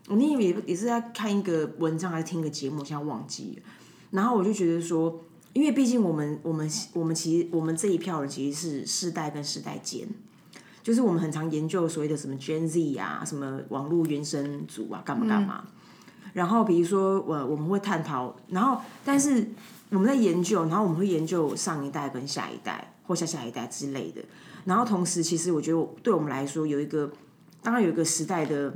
[0.08, 3.72] 我那天也也是在看一个文章还是听个节目，我现在忘记了。
[4.12, 5.24] 然后我就觉得说，
[5.54, 10.08] 因为毕竟我们我们我们其实我们这一票人其实是世代跟世代间，
[10.82, 15.64] 就是我们很常研究所谓的什么 Gen Z 啊，什么网络原生族啊，干嘛干嘛。
[16.34, 19.48] 然后比如说我我们会探讨，然后但是
[19.90, 24.22] 我们在研究，然后我们会研究上一代跟下一代或下下一代之类的。
[24.66, 27.12] 然后同时，其实我觉得对我们来说有一个，
[27.62, 28.74] 当然有一个时代的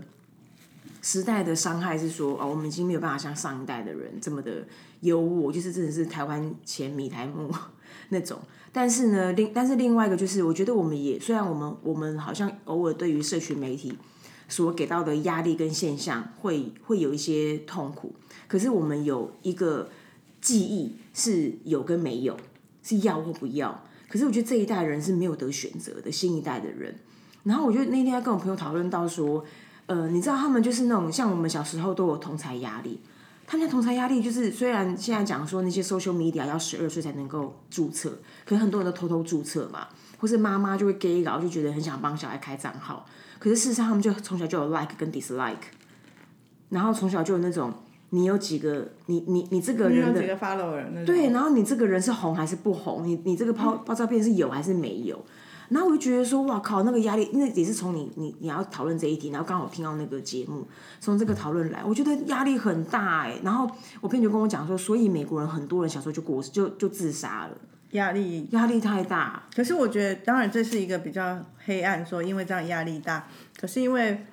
[1.01, 4.67] 时代的伤害是说，哦，我们已经没有办法像上一代的人这么的
[5.01, 7.51] 优渥，就是真的是台湾前米台木
[8.09, 8.39] 那种。
[8.71, 13.97] 但是呢，另但是另外一个就是，我觉得我们也虽然我们我们好像偶尔对于社群媒体
[14.47, 18.13] 所给到的压力跟现象会会有一些痛苦，
[18.47, 19.89] 可是我们有一个
[20.41, 22.37] 记忆是有跟没有，
[22.83, 23.83] 是要或不要。
[24.07, 26.95] 可是我觉得这一代人是没有得选择的，新一代的人。
[27.43, 29.43] 然后我觉得那天跟我朋友讨论到说，
[29.87, 32.99] 呃，你知道他们就是那种像我们小时候都有同才压力，
[33.49, 43.05] 他们的同才压力就是虽然现在讲说那些 social media 要十二岁才能够注册，可是很多人都偷偷注册嘛，或是妈妈就会 gay 搞，就觉得很想帮小孩开账号，
[43.39, 45.55] 可是事实上他们就从小就有 like 跟 dislike，
[46.67, 47.73] 然后从小就有那种
[48.09, 51.05] 你有几个你你你这个人的你有几个 follower？
[51.05, 53.07] 对，然后你这个人是红还是不红？
[53.07, 55.23] 你你这个抛抛照片是有还是没有？
[55.69, 60.65] 然后我就觉得说，哇靠，那个压力，那也是从你你你要讨论这一题，然后刚好听到那个节目，
[60.99, 63.37] 从这个讨论来，我觉得压力很大哎。
[63.43, 67.57] 然后我朋友就跟我讲说，所以美国人很多人小时候就过就就自杀了，
[67.91, 68.47] 压力。
[68.51, 69.43] 压力太大。
[69.55, 73.27] 可是我觉得，当然这是一个比较黑暗，说因为这样压力大。
[73.59, 74.25] 可是因为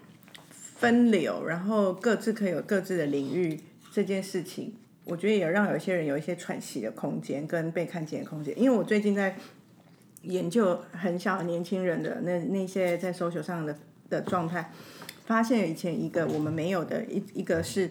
[0.51, 3.59] 分流，然后各自可以有各自的领域
[3.93, 8.57] 这件事情，我觉得也让有些人有一些喘息的空间跟被看见的空间。
[8.59, 9.37] 因为我最近在
[10.27, 13.77] 研究很小的年轻人的那那些在 social 上的
[14.09, 14.71] 的状态，
[15.27, 17.91] 发现以前一个我们没有的一一个是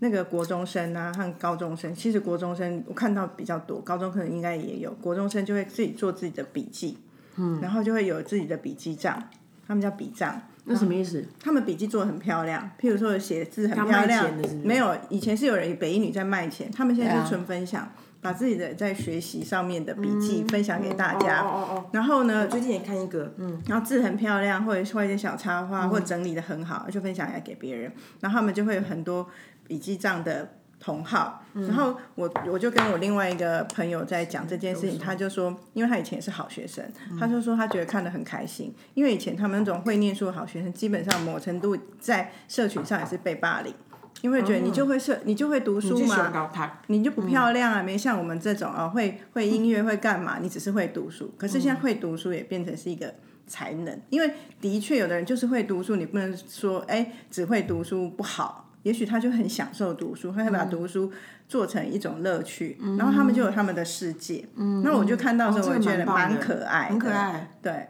[0.00, 6.98] 那个国中生啊和高中生，其实国中生我看到比较多，高中可能应该也有，国中生就会自己做自己的笔记，
[7.36, 9.28] 嗯，然后就会有自己的笔记账，
[9.66, 10.40] 他们叫笔账。
[10.70, 11.24] 那什么意思？
[11.40, 21.42] 他们笔记做的很漂亮，譬如说写字很漂亮是，是没有以前是有人北一女在卖钱，他们现在对啊是纯分享，把自己的在学习上面的笔记分享给大家。
[21.42, 21.84] 哦哦哦。
[21.92, 27.92] 然后呢，最近也看一个，嗯，然后字很漂亮，或者画一些小插画，或者整理的很好，就分享来给别人。
[28.20, 29.28] 然后他们就会有很多
[29.66, 31.44] 笔记账的同好。
[31.54, 36.84] 然后我我就跟我另外一个朋友在讲这件事情，他就说，因为他以前也是好学生，
[37.18, 43.74] 他就说他觉得看得很开心，因为以前他们那种会念书的好学生，基本上某程度在社群上也是被霸凌。
[44.22, 46.50] 因为觉得你就会是，你就会读书嘛，高，
[46.88, 50.38] 你就不漂亮啊，没像我们这种啊，会会音乐会干嘛？
[50.40, 53.14] 你只是会读书，可是现在会读书也变成是一个
[53.46, 61.12] 才能，因为的确有的人就是会读书，你不能说哎只会读书不好，也许他就很享受读书，他会把读书
[61.48, 64.44] 做成一种乐趣，然后他们就有他们的世界。
[64.56, 67.50] 嗯，那我就看到的时候，我觉得蛮可爱的，很可爱。
[67.62, 67.88] 对，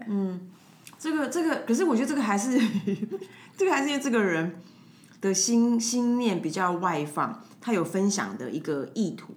[0.99, 2.59] 这个这个，可是我觉得这个还是
[3.57, 4.53] 这个还是因为这个人
[5.21, 9.35] 的心心念比较外放，他有分享的一个意图。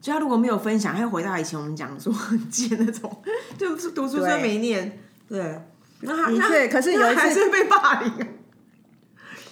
[0.00, 3.22] 所以他如果没有分享，他又回到以前我们讲说很贱那种，
[3.56, 5.60] 就是读书虽没念，对，
[6.00, 8.26] 那他的确可是有一次还是被霸凌啊。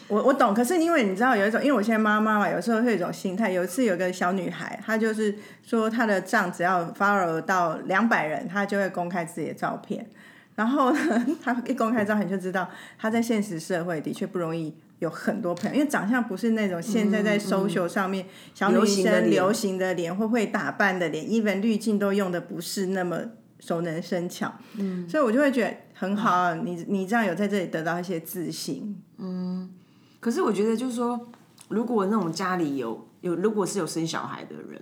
[0.09, 3.51] 我我懂，可是因为你知道有一种，因为我现在妈妈嘛，有时候会有一种心态。
[3.51, 10.07] 有一次有个小女孩，她就是说她的账只要 follow 到两百人，她就会公开自己的照片。
[10.55, 12.69] 然后呢， 她一公开照片就知道
[12.99, 23.19] 她在现实社会的确不容易有很多朋友，因为长相不是那种现在在 social 上面、小女生流行的脸或会打扮的脸，even 滤镜都用的不是那么
[23.59, 24.55] 熟能生巧。
[24.79, 28.97] 嗯，所以我就会觉得很好啊，你你这样有在这里得到一些自信。
[29.19, 29.69] 嗯
[30.21, 31.29] 可是我觉得就是说，
[31.69, 34.81] 如果那种家里有有，如果是有生小孩的人，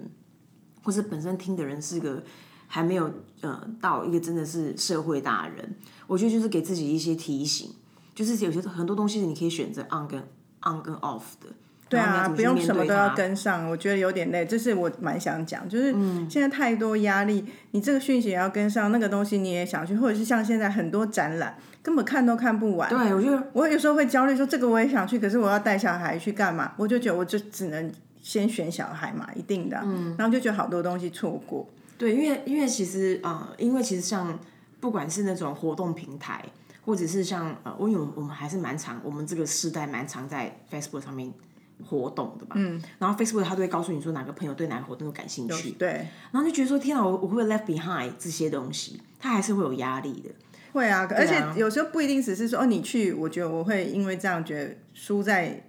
[0.82, 2.22] 或是本身听的人是个
[2.66, 7.70] 还没有呃到一个真的是社会大人，我觉得就是给自己一些提醒，
[8.20, 10.20] 就是有些很多东西你可以选择 on 跟
[10.62, 11.48] on 跟 off 的。
[11.88, 13.34] 对啊，不用什么都要跟。
[13.34, 14.44] 上，我觉得有点累。
[14.44, 22.90] 这是我蛮想讲，就是嗯现在太多压力，你这个讯息也要跟上，那个东西你也想去，或者是像现在很多展览，根本看都看不完。
[22.90, 26.72] 对，我觉得我有时候会焦虑，说这个我也想去，可是我要带小孩去干嘛？
[26.76, 27.90] 我就觉得我就只能
[28.22, 29.80] 先选小孩嘛，一定的。
[29.82, 31.66] 嗯，然后就觉得好多东西错过。
[31.98, 34.38] 对，因为因为其实呃，因为其实像
[34.78, 36.44] 不管是那种活动平台，
[36.90, 41.32] 或者是像呃，因为我们我们还是蛮常，我们这个世代蛮常在 Facebook 上面
[41.88, 42.56] 活动的吧。
[42.58, 42.82] 嗯。
[42.98, 50.30] 然后 Facebook 它都会告诉你说哪个朋友对哪个活动有感兴趣，对，然后就觉得说天啊，我我会 left behind 这些东西，他还是会有压力的。
[50.72, 55.62] 会啊，而且有时候不一定只是说哦，你去，我觉得我会因为这样觉得输在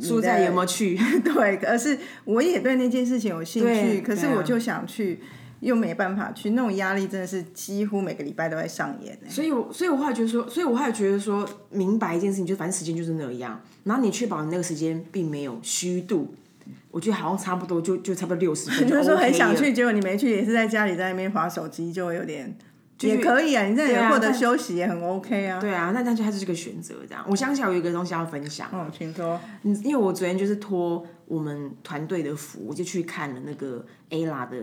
[0.00, 5.20] 输在有没有去， 对，而是我也对那件事情有兴趣，可是我就想去，
[5.60, 16.34] 又没办法去，那种压力真的是几乎每个礼拜都在上演欸所以我，所以我后来觉得说，所以我后来觉得说，明白一件事情，就反正时间就是那样，然后你确保你那个时间并没有虚度，
[16.90, 22.56] 我觉得好像差不多就就差不多六十分就 就是说很想去，结果你没去，也是在家里在那边划手机，就会有点。
[23.02, 25.58] 也可以啊，你这对啊样也获得休息也很 OK 啊。
[25.58, 27.24] 对啊，那那就它就是个选择这样。
[27.26, 29.40] 我想起来有一个东西要分享，嗯，请说。
[29.62, 34.58] 嗯，因为我昨天就是托我们团队的福，我就去看了那个 ella 的，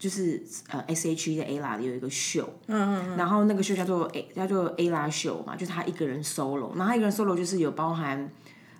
[0.00, 8.28] 就是呃 S H E 的 ella 的有一个秀，嗯嗯然后那个秀叫做 A 叫做 ella 秀嘛，就是他一个人 solo，然后他一个人 solo 就是有包含。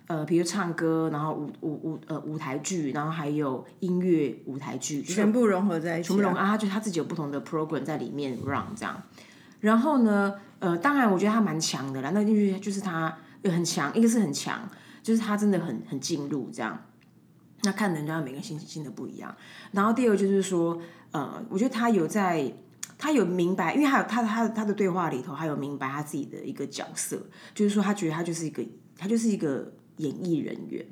[0.07, 9.01] 呃，比如唱歌，然后舞舞舞呃舞台剧，然后还有音乐舞台剧，全部融合在一起、全部融合啊，他就他自己有不同的 program 在里面 run 这样。
[9.61, 14.67] 然后呢，呃，当然我觉得他蛮强的啦，那就是就是他呃很强，一个是很强，
[15.01, 16.77] 就是他真的很很进入这样。
[17.63, 19.35] 那看人家每个人心心的不一样。
[19.71, 22.53] 然后第二就是说，呃，我觉得他有在。
[22.97, 27.19] 他有明白，因为他有他他他的对话里头，还有明白他自己的一个角色，
[27.55, 28.63] 就是说他觉得他就是一个
[28.95, 30.85] 他就是一个演艺人员，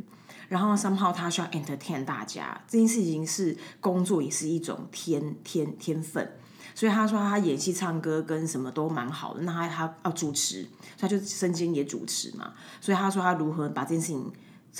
[0.47, 6.27] 然后 somehow 他需要 entertain 大家，这件事情是工作，也是一种天天天分。
[6.73, 10.65] 所以他说他演戏、唱歌跟什么都蛮好的，那他他要主持，
[10.97, 12.55] 他就身兼也主持嘛。
[12.81, 14.33] 所以他说他如何把这件事情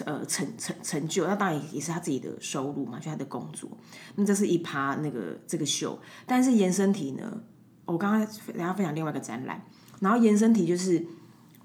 [0.06, 3.70] 呃成成成就，那当然也是他自己的收入嘛，就他的工作。
[4.16, 7.42] 那这是一趴那个这个秀，但是延伸题呢，
[7.86, 9.64] 我刚刚等一下分享另外一个展览，
[10.00, 11.06] 然后延伸题就是。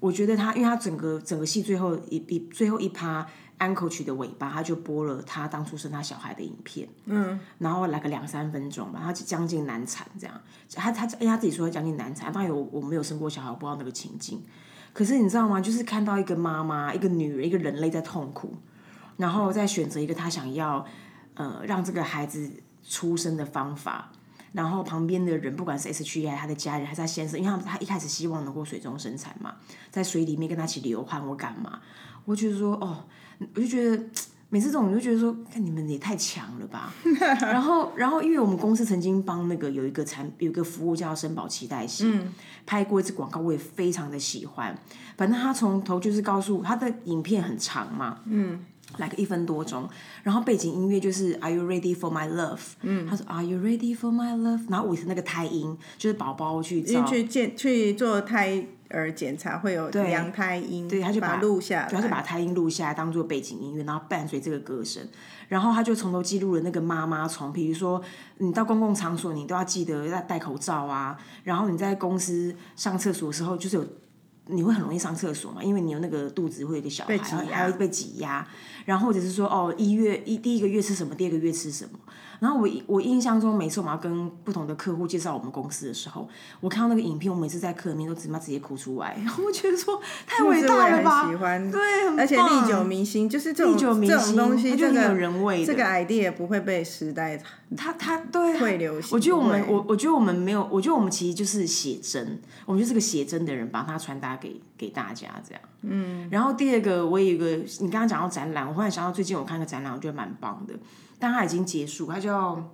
[0.01, 3.25] 我觉得他，因为他整个整个戏最后一一最后一趴
[3.57, 10.41] 安口曲的尾巴，他就播了他当初生他小孩的影片，嗯，然后来个两三分钟吧，他将近难产这样，
[10.75, 14.43] 他他因为他自己说将近难产，当然我我没有生过小孩，我不知道那个情境，
[14.95, 15.59] 可是你知道吗？
[15.59, 18.55] 就是看到一个妈妈，一个女人，一个人类在痛苦，
[19.17, 20.85] 然后再选择一个她想要
[21.33, 22.49] 呃让这个孩子
[22.81, 24.09] 出生的方法。
[24.53, 29.55] 然后旁边的人，不管是 S H E 还是他的家人，还是他先生，因为他他一开始希望能够水中生产嘛，
[29.91, 31.81] 在水里面跟他一起流汗或干嘛，
[32.23, 33.03] 我觉得说哦，
[33.53, 34.01] 我就觉得
[34.55, 36.93] 每次这种，我就觉得说，看你们也太强了吧。
[37.41, 42.09] 然后，然后因为我们公司曾经帮那个有一个产有一个服务叫生保期待系，
[42.65, 44.73] 拍过一次广告，我也非常的喜欢。
[45.17, 48.61] 反正他从头就是告诉他的影片很长嘛，嗯。
[48.97, 49.89] 来个一分多钟，
[50.23, 52.59] 然后背景音乐就是 Are you ready for my love？
[52.81, 54.61] 嗯，他说 Are you ready for my love？
[54.69, 65.07] 然后我是那个胎音，就是宝宝去去检去做胎儿检查会有量胎音，对，他就把录下来，主要是把胎音录下来当做背景音乐，然后伴随这个歌声，
[65.47, 68.01] 然后他就从头记录了那个妈妈从，比如说
[68.37, 73.85] 你到公共场所，你都要记得要戴口罩啊，然后你在公司上厕所的时候，就是有
[74.47, 78.47] 你会很容易上厕所嘛，因为你有那个肚子会有一个小孩，还会被挤压，
[78.85, 81.97] 然后或者是说哦一月一第一个月吃什么，第二个月吃什么。
[82.39, 86.27] 然后我我印象中，每次我们要跟不同的客户介绍我们公司的时候，
[86.59, 91.79] 我看到那个影片，我每次在客人面都直接直接哭出来， 我觉得说太伟大了吧，喜欢，对，
[92.17, 97.41] 而且棒历久弥新，就是这种这新种东西，这个人味的这个 idea 不会被时代
[97.75, 99.15] 它它对会流行。
[99.15, 105.61] 我觉得我们我我觉得我们没有，我觉得我们其实就是写真，我们就是个写真的人，把它传达给给大家这样。
[105.81, 106.27] 嗯。
[106.29, 107.45] 然后第二个，我有一个，
[107.79, 110.73] 你刚刚讲到展览，我忽然想到最近我看个展览，我觉得蛮棒的，
[111.19, 112.71] 但它已经结束，它叫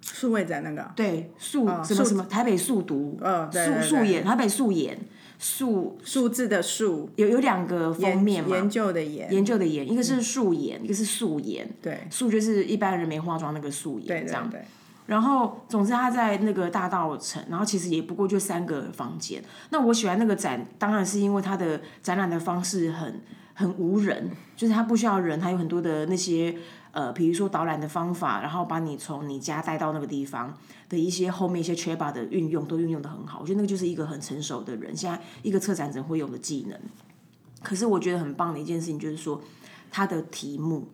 [0.00, 4.98] 数位展那个，对素、什么什么台北素读，哦对对对素素颜台北素颜
[5.38, 12.06] 素数字的数，有有两个封面嘛，研究的研，研究的研，一个是素颜，一个是素颜，对。
[12.10, 14.50] 素就是一般人没化妆那个素颜对这样。
[14.50, 14.64] 对对，
[15.06, 19.42] 然后，总之他在那个大道城，然后其实也不过就三个房间。
[19.70, 23.20] 那我喜欢那个展，当然是因为它的展览的方式很
[23.54, 26.54] 很无人，就是它不需要人，它有很多的那些
[26.92, 30.56] 呃，比如说导览的方法，然后把你从你家带到那个地方
[30.88, 33.40] 的一些后面一些 c h e b a 的运用都运用的很好。
[33.40, 36.78] 我觉得那个就是一个很成熟的人，现在一个策展人会用的技能。
[37.62, 39.40] 可是我觉得很棒的一件事情就是说，
[39.90, 40.88] 他的题目。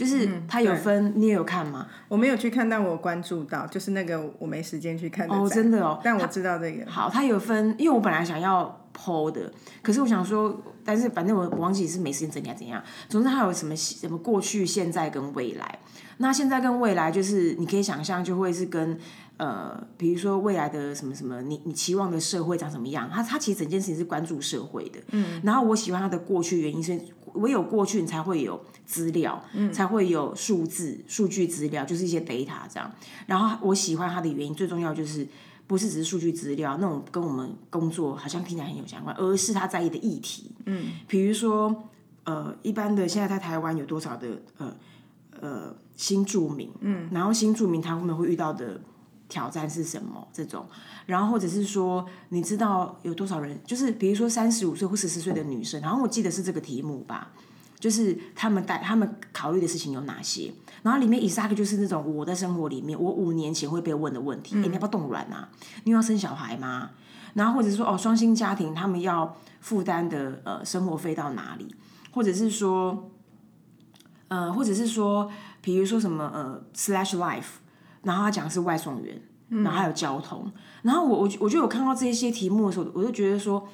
[0.00, 1.86] 就是它有分，你也有看吗？
[2.08, 6.00] 我没有去看，但我关注到，就是那个我没时间去看哦，真的哦。
[6.02, 6.90] 但我知道这个。
[6.90, 12.82] 好，它有分，因为我本来想要剖的，可是我想说，但是反正我我忘记是没时间整理还是怎样。
[13.10, 15.78] 总之它有什么什么过去、现在跟未来。
[16.16, 18.98] 那现在跟未来就是你可以想象，就会是跟
[19.36, 23.10] 呃，比如说未来的什么什么，你你期望的社会长什么样？
[23.12, 24.98] 它它其实整件事情是关注社会的。
[25.10, 25.42] 嗯。
[25.44, 26.98] 然后我喜欢它的过去原因是，
[27.34, 32.90] 唯有过去你才会有资料，才会有数字、数据资料，就是一些 data 这样。
[33.26, 35.26] 然后我喜欢它的原因，最重要就是。
[35.70, 40.50] 不是只是数据资料那种跟我们工作好像听起来很有相关，而是他在意的议题。
[40.66, 41.84] 嗯，比如说，
[42.24, 44.76] 呃，一般的现在在台湾有多少的呃
[45.40, 46.68] 呃新住民？
[46.80, 48.80] 嗯，然后新住民他们会遇到的
[49.30, 50.28] 挑战是什么？
[50.30, 50.66] 这种，
[51.06, 53.58] 然后或者是说，你知道有多少人？
[53.64, 57.30] 就是比如说三十五岁或四十岁的女生，然后我记得是这个题目吧。
[57.78, 60.52] 就是他们带他们考虑的事情有哪些，
[60.82, 65.48] 然后里面以下个就是那种我的生活里面，我五年前会被问的问题：，哎，你要不要冻卵啊？
[65.84, 66.90] 你要生小孩吗？
[67.32, 71.74] 然后或者说，哦，双薪家庭他们要负担的呃生活费到哪里？
[72.10, 73.10] 或者是说，
[74.28, 75.30] 呃，或者是说，
[75.62, 77.60] 比如说什么呃，slash life，
[78.02, 80.50] 然后他讲的是外送员，然后还有交通，
[80.82, 83.66] 然后我我我就有看到这些题目的时候，我就觉得说。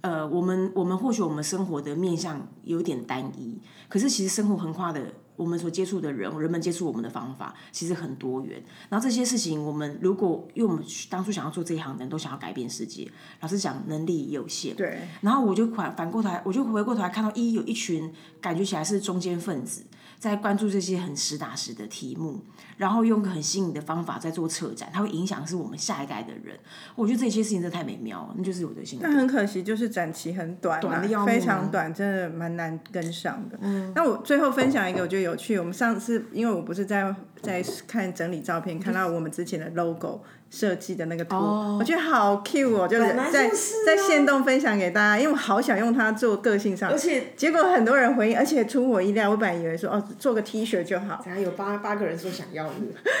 [0.00, 3.58] 呃，我们我们或许我们生活的面向有点单一，
[3.88, 8.62] 可是其实生活横跨的，我们所接触的人，人们接触我们的方法其实很多元。
[8.88, 13.10] 然后这些事情，我们如果因为我们当初想要做这一行的人都想要改变世界，
[13.40, 14.76] 老实讲能力有限。
[14.76, 15.00] 对。
[15.20, 19.82] 然后我就反反过头来，我就回过头来看到一有一群感觉起来是中间分子。
[20.18, 22.40] 在关注这些很实打实的题目，
[22.76, 26.58] 然后用个很新颖的方法在做策展，它会影响是我们下一代的人。
[26.96, 28.98] 我觉得这些事情真的太美妙了，那就是我的心。
[29.00, 33.58] 那很可惜，就是展期很短，短的要非常短，真的蛮难跟上的。
[33.62, 33.92] 嗯。
[33.94, 40.22] 那我最后分享一个我觉得有趣，我们上次因为我不是在在看整理照片，看到我们之前的 logo。
[40.50, 41.36] 设计的那个图，
[41.78, 43.50] 我觉得好 Q 哦，就是在
[43.86, 52.72] 在线动分享给大家，因为我好想用它做个性上，而且结果很多人回应，而且出乎我意料，我本来以为说哦做个 T 恤就好，然有八八个人说想要的，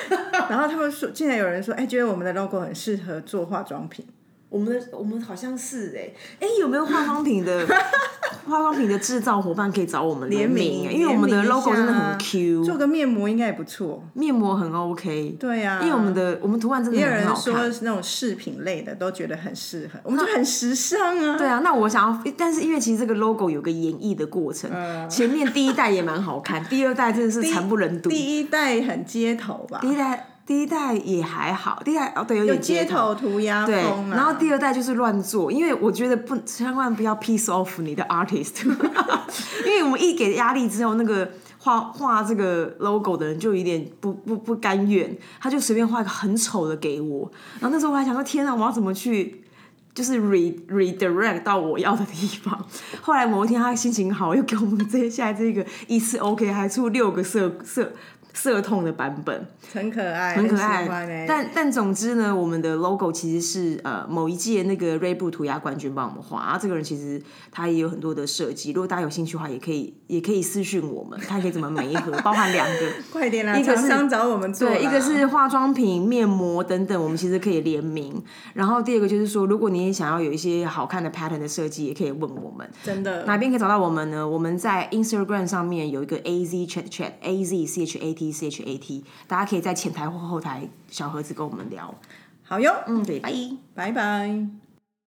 [0.48, 4.06] 然后他们说竟然有人说哎觉得我们的 logo 很适合做化妆品。
[4.48, 7.66] 我们我们好像是哎哎有没有化妆品的
[8.48, 10.90] 化妆品的制造伙伴可以找我们联名？
[10.90, 15.36] 因为我们的 logo 真的很 Q，做个面膜应该也不错，面膜很 OK。
[15.38, 17.52] 对呀，因为我们的我们图案真的很好看。
[17.52, 21.36] 有人说那种饰品类的都觉得很适合，我们就很时尚啊。
[21.36, 24.70] 对啊，那我想要，但是因为其实这个 logo 有个演绎的过程，
[25.10, 28.08] 前面第一代也蛮好看，第二代真的是惨不忍睹。
[28.10, 29.80] 第一代很街头吧？
[29.82, 30.26] 第一代。
[30.48, 38.64] 第一代也还好，第一代哦对，有点街头涂鸦对，然后第二代就是乱做，因为我觉得不千万不要 piece off 你的 artist，
[39.66, 47.30] 因为我们一给压力之后，那个画画这个 logo 的人就有点不不不甘愿，他就随便画一个很丑的给我，
[47.60, 49.44] 然后那时候我还想说天啊，我要怎么去
[49.92, 52.64] 就是 re redirect 到我要的地方？
[53.02, 57.92] 后来某一天他心情好，又给我们接下来这个一次 OK，还出六个色色。
[58.34, 61.26] 色痛的版本很可爱，很可爱。
[61.26, 66.58] 但但总之呢，我们的 logo 其实是呃某一届那个锐步涂鸦冠军帮我们画啊。
[66.60, 67.20] 这个人其实
[67.50, 73.56] 他也有很多的设计，如果大家有兴趣的话，也可以也可以私讯我们，看可以怎么每一盒包含两个，快点啦！
[73.56, 78.22] 一个是找我们做，对，一个是化妆品、面膜等等，我们其实可以联名。
[78.54, 82.68] 然后第二个就是说，如果你也想要有一些好看的 pattern 的设计，也可以问我们。
[82.84, 84.26] 真的，哪边可以找到我们呢？
[84.26, 88.32] 我们在 Instagram 上面有一个 A Z Chat Chat A Z C H A T。
[88.32, 91.94] C H A T，大家可以在前台或后台小盒子跟我们聊。
[92.42, 93.32] 好哟，嗯，对，拜
[93.74, 94.67] 拜拜。